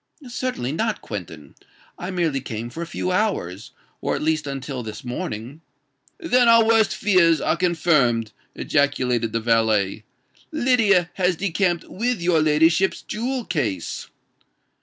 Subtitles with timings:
[0.29, 1.53] "Certainly not, Quentin:
[1.99, 5.61] I merely came for a few hours—or at least until this morning——"
[6.17, 10.03] "Then our worst fears are confirmed!" ejaculated the valet.
[10.51, 14.07] "Lydia has decamped with your ladyship's jewel case."